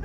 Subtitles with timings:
[0.00, 0.04] は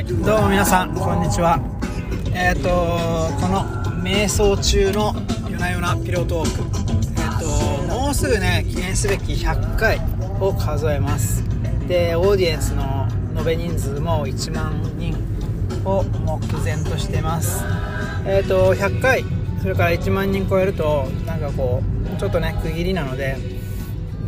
[0.00, 1.58] いどうも皆さんこんにちは。
[2.34, 2.68] えっ、ー、と
[3.40, 3.64] この
[4.02, 5.14] 瞑想中の
[5.48, 6.60] 夜な夜なピロートーク。
[7.18, 7.46] えっ、ー、と
[7.86, 9.98] もうすぐね記念すべき100回
[10.38, 11.42] を数えます。
[11.88, 13.08] でオーディエンスの
[13.38, 15.17] 延べ人数も1万人
[15.88, 17.64] を目前としてます。
[18.26, 19.24] えっ、ー、と100回
[19.60, 21.82] それから1万人超えるとなんかこ
[22.14, 23.36] うちょっとね区切りなので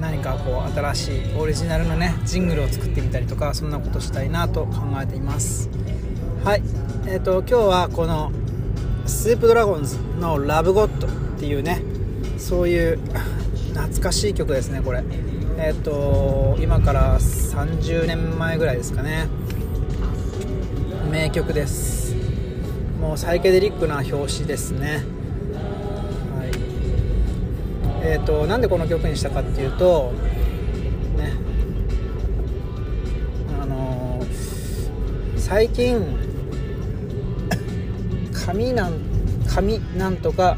[0.01, 5.69] 何かこう新しいオリジナルのねジングルを作ってみたりとかそんなことしたいなと考えています。
[6.45, 6.63] はい。
[7.07, 8.33] えっ、ー、と今日はこの
[9.07, 11.83] スープドラゴンズの「ラブゴッド」っていうね
[12.39, 12.99] そういう
[13.75, 15.05] 懐かしい曲ですねこれ。
[15.59, 19.29] えっ、ー、と今から30年前ぐらいですかね。
[21.11, 22.15] 名曲です。
[23.01, 25.03] もうサイケデリックな表紙ですね。
[26.37, 26.51] はい。
[28.07, 30.13] えーと、なんでこの曲にしたかっていうと
[31.17, 31.33] ね。
[33.61, 36.01] あのー、最近
[38.47, 38.93] 紙なん
[39.49, 40.57] 紙なんとか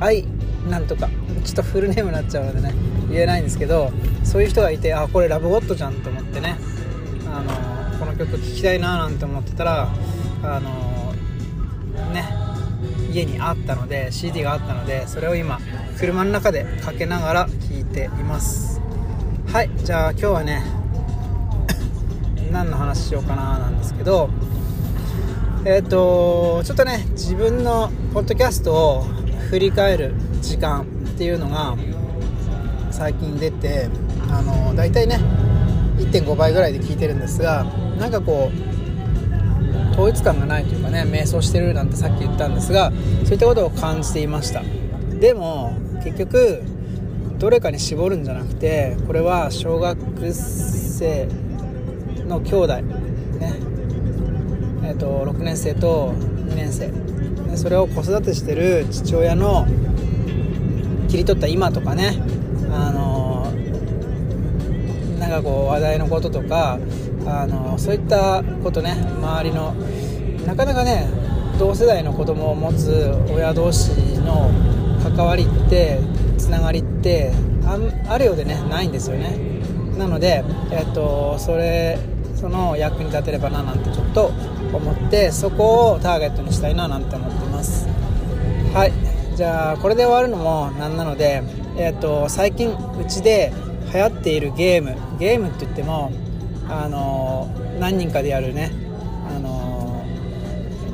[0.00, 0.24] 愛
[0.68, 1.08] なんとか
[1.44, 2.74] ちょっとフルネームになっちゃうのでね
[3.08, 3.92] 言えないんですけど
[4.24, 6.56] そういう人がいてあこれラブゴッドじゃんと思ってね。
[7.30, 7.77] あのー、
[8.18, 9.88] 曲聴きたいななんて思ってたら
[10.42, 11.14] あの、
[12.12, 12.24] ね
[13.10, 15.58] 家にあったので CD があったのでそれを今
[15.96, 18.80] 車の中でかけながら聴いています。
[19.50, 20.62] はいじゃあ今日はね
[22.52, 24.28] 何の話しようかななんですけど
[25.64, 29.04] えっ、ー、とちょっとね自分のポッドキャストを
[29.48, 30.84] 振り返る時間っ
[31.16, 31.76] ていうのが
[32.90, 33.88] 最近出て
[34.30, 35.18] あの大体ね
[35.98, 37.64] 1.5倍ぐらいで聞いてるんですが
[37.98, 42.92] なんかこう統一感がないというかね瞑想してるなんてさっき言ったんですが
[43.24, 44.62] そういったことを感じていました。
[45.18, 46.62] でも結局
[47.38, 49.98] どれかに絞るんじゃなくてこれは小学
[50.32, 51.28] 生
[52.26, 53.54] の兄弟ね。
[54.84, 56.90] えーと、6年生と2年生。
[57.50, 59.66] でそれを子育てしてる父親の
[61.08, 62.22] 切り取った今とかね
[62.70, 63.07] あの
[65.28, 66.78] なんかこう話題のこととか
[67.26, 69.74] あのそういったことね周りの
[70.46, 71.06] なかなかね
[71.58, 73.90] 同世代の子供を持つ親同士
[74.20, 74.50] の
[75.02, 76.00] 関わりって
[76.38, 77.32] つながりって
[78.08, 79.36] あるようでねないんですよね。
[79.98, 81.98] なので、えっと、それ
[82.36, 84.26] その役に立てればななんてちょっと
[84.72, 87.86] 思ってそこをターゲットにしたいななんて思ってます。
[88.72, 88.92] はい。
[89.36, 91.42] じゃあこれで終わるのもなんなので、
[91.76, 93.52] えっと、最近うちで
[93.92, 96.12] 流行っているゲームゲームって言っても
[96.68, 97.48] あの
[97.80, 98.72] 何人かでやるね
[99.34, 100.04] あの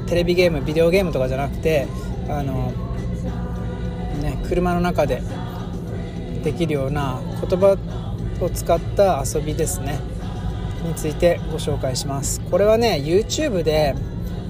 [0.06, 1.86] テレビゲームビデオゲームとかじゃなくて
[2.28, 2.72] あの
[4.22, 5.22] ね車の中で
[6.42, 7.76] できるような言葉
[8.40, 9.98] を使った遊びですね
[10.86, 12.40] についてご紹介します。
[12.42, 13.94] これはね YouTube で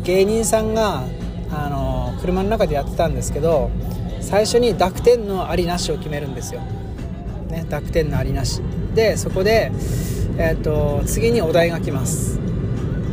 [0.03, 1.05] 芸人さんが
[1.51, 3.71] あの車の中でやってたんですけど
[4.21, 6.61] 最初に濁点のありなしを決めるんですよ、
[7.55, 8.61] ね、濁点のありなし。
[8.95, 9.71] でそこで、
[10.39, 12.41] えーと、次にお題が来ます。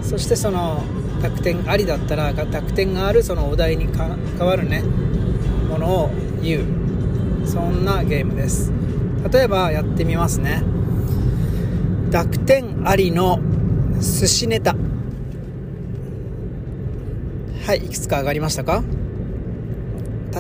[0.02, 0.84] そしてその
[1.22, 4.10] 濁点ありだったら濁点があるそのお題に変
[4.48, 4.82] わるね
[5.70, 6.10] ものを
[6.42, 6.64] 言う。
[7.46, 8.72] そんなゲームです。
[9.32, 10.64] 例えばやってみますね。
[12.10, 13.40] 濁点ありの
[14.00, 14.76] 寿司ネタ。
[17.66, 18.84] はいいくつか上がりましたか？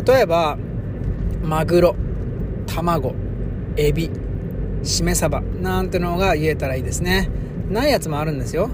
[0.05, 0.57] 例えば
[1.43, 1.95] マグロ
[2.65, 3.13] 卵。
[3.81, 4.09] エビ
[4.83, 7.29] しめ鯖なんてのが言えたらいいですね。
[7.69, 8.69] ないやつもあるんですよ。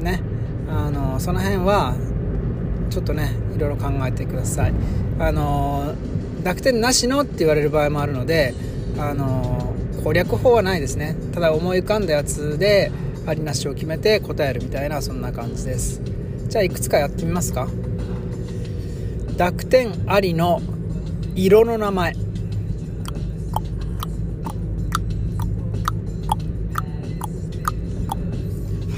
[0.00, 0.20] ね。
[0.68, 1.94] あのその辺は
[2.90, 4.72] ちょっとねいろいろ考えてください。
[5.18, 5.94] あの
[6.42, 8.54] 濁点なしのって言われる場合もあるので
[8.98, 11.14] あの攻略法はないですね。
[11.32, 12.90] ただ思い浮かんだやつで
[13.26, 16.00] ありなしを決めて答えるみたいなそんな感じです。
[16.48, 17.68] じゃあいくつかやってみますか。
[19.36, 20.60] 濁点ありの
[21.34, 22.14] 色の名前。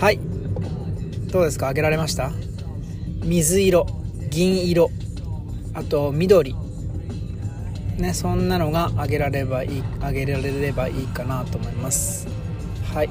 [0.03, 0.19] はい。
[1.31, 1.69] どうですか？
[1.69, 2.33] あげられました？
[3.23, 3.87] 水色
[4.31, 4.91] 銀色
[5.75, 6.57] あと緑。
[7.99, 12.27] ねそんなのがあげられればいいあげられればいいかなと思います。
[12.93, 13.11] はい。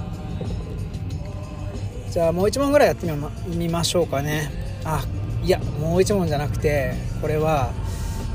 [2.11, 3.07] じゃあもう1問ぐらいやって
[3.47, 4.51] みましょうかね。
[4.83, 5.05] あ
[5.45, 7.71] いやもう1問じゃなくてこれは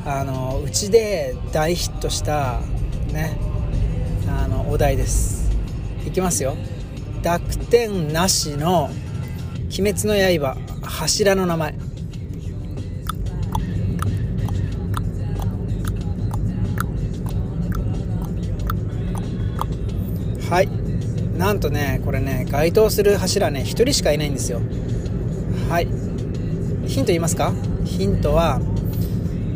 [0.07, 2.61] あのうちで大ヒットした
[3.13, 3.37] ね
[4.27, 5.51] あのお題です。
[6.07, 6.57] いきますよ。
[7.27, 8.89] 濁点なしの
[9.77, 11.75] 「鬼滅の刃」柱の名前。
[20.49, 20.69] はい。
[21.37, 24.61] なんとねこれね該当する柱ね1人しかいないんですよ。
[25.69, 25.89] はい。
[26.87, 27.53] ヒント言いますか？
[27.85, 28.61] ヒントは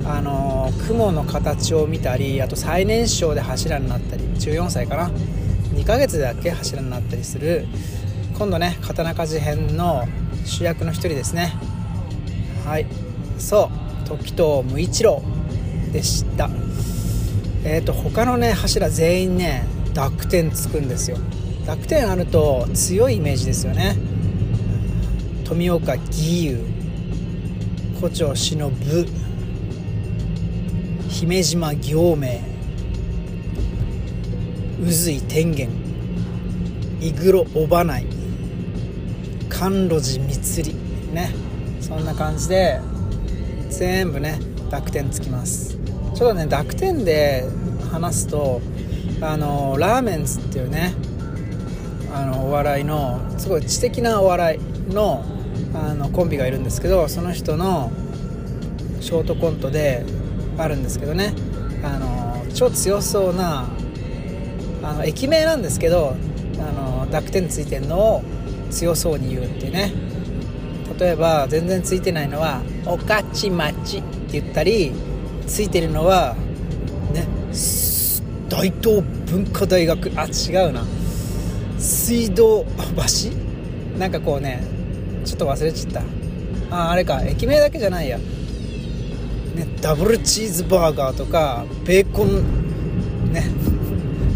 [0.04, 5.12] あのー、雲の形を見たりあと最年少で柱になったり14歳かな。
[5.74, 7.66] 2ヶ月だけ柱になったりする
[8.34, 10.06] 今度ね刀鍛冶編の
[10.44, 11.52] 主役の一人ですね。
[12.64, 12.86] はい。
[13.38, 13.70] そ
[14.04, 14.08] う。
[14.08, 15.22] 時藤無一郎
[15.92, 16.50] でした。
[17.64, 19.64] えっ、ー、と他のね柱全員ね
[19.94, 21.18] 濁点つくんですよ。
[21.66, 23.96] 濁点あると強いイメージですよね。
[25.44, 26.64] 富岡義勇
[28.00, 28.72] 胡蝶忍
[31.08, 32.40] 姫島行明。
[34.80, 35.68] 宇髄天元。
[37.02, 38.06] 井黒尾花井
[39.50, 40.74] 甘露寺三り。
[41.12, 41.34] ね。
[41.80, 42.80] そんな感じで
[43.68, 44.38] 全部ね
[44.70, 45.76] 濁点つきます。
[46.14, 47.44] ちょっとね濁点で
[47.92, 48.62] 話すと
[49.20, 50.94] あのラーメンズっていうね
[52.14, 55.22] あのお笑いのすごい知的なお笑いの
[55.74, 57.92] あのコンビがいるんですけどその人の
[59.00, 60.06] ショートコントで
[60.56, 61.34] あるんですけどね。
[61.82, 63.68] あの超強そうな
[64.82, 66.14] あの駅名なんですけど
[66.58, 68.22] あの濁点ついてるのを
[68.70, 69.92] 強そうに言うっていうね。
[70.98, 74.92] 例えば全然ついてないのは「おかちまち」って言ったり
[75.46, 76.36] ついてるのは
[77.14, 77.26] ね
[78.48, 80.10] 大東文化大学。
[80.16, 80.84] あ違うな。
[81.78, 82.66] 水道
[82.96, 83.98] 橋？
[83.98, 84.62] なんかこうね
[85.24, 86.02] ちょっと忘れちゃった。
[86.76, 87.22] ああれか。
[87.24, 88.24] 駅名だけじゃないや、ね、
[89.80, 93.44] ダブルチーズバーガーとかベーコンね。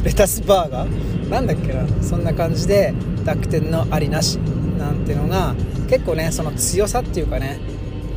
[0.05, 1.31] レタスバーガー？
[1.31, 1.87] なんだっけな？
[2.03, 2.93] そんな感じで
[3.25, 4.39] 濁点のありなし。
[4.79, 5.55] なんていうのが
[5.89, 7.59] 結構ねその強さっていうかね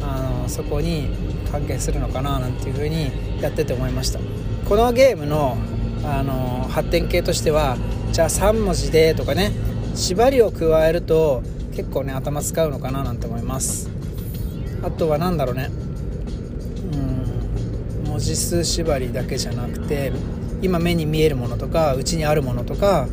[0.01, 1.07] あのそこに
[1.51, 3.11] 関係するのかななんていう風に
[3.41, 4.19] やってて思いました。
[4.67, 5.57] このゲームの
[6.03, 7.77] あの発展系としては
[8.11, 9.51] じゃあ3文字でとかね
[9.95, 11.41] 縛りを加えると
[11.73, 13.89] 結構ね頭使うのかななんて思います。
[14.83, 15.69] あとは何だろうね。
[16.91, 20.11] うん文字数縛りだけじゃなくて
[20.61, 23.07] 今目に見えるものとかうちにあるものとか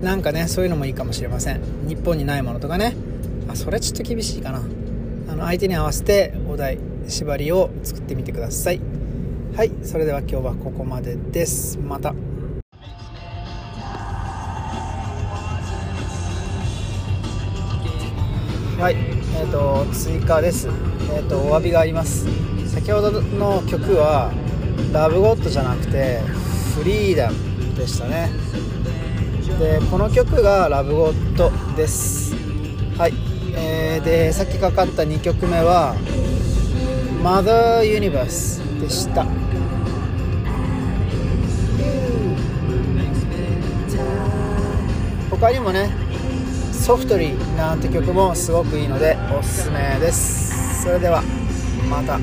[0.00, 1.60] なんかねそういうのもいいかもしれません。
[1.86, 2.96] 日本にないものとかね。
[3.48, 4.62] あそれちょっと厳しいかな。
[5.30, 8.80] あの相手に合わせてお題縛りを作ってみてください。
[9.56, 11.78] はいそれでは今日はここまでです。
[11.78, 12.14] また。
[18.78, 20.68] はいえーと、追加です、
[21.12, 22.26] えーと、お詫びがあります。
[22.68, 24.32] 先ほどの曲は
[24.92, 26.20] ラブゴッドじゃなくて
[26.78, 28.30] フリーダムでしたね。
[29.58, 32.36] でこの曲がラブゴッドです。
[32.96, 33.14] はい、
[33.52, 35.96] えー、でさっきかかった2曲目は
[37.20, 39.26] Mother Universe でした。
[45.30, 45.90] 他にもね
[46.72, 50.84] ソフトリーなんて曲もすごくいいのでおすすめです。
[50.84, 51.24] それでは
[51.90, 52.20] また。